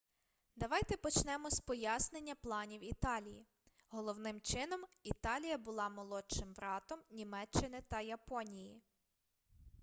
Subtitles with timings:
[0.55, 3.47] давайте почнемо з пояснення планів італії
[3.89, 8.81] головним чином італія була молодшим братом німеччини та японії